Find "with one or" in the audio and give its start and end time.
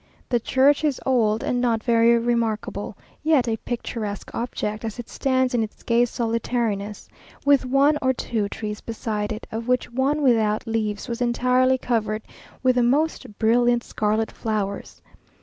7.45-8.11